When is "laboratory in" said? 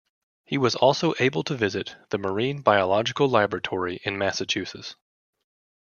3.29-4.17